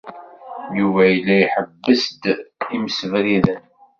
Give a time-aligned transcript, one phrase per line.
[0.77, 2.23] Yuba yella iḥebbes-d
[2.75, 3.61] imsebriden.